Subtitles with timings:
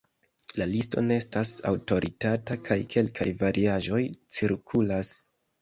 [0.59, 4.03] La listo ne estas aŭtoritata kaj kelkaj variaĵoj
[4.39, 5.17] cirkulas.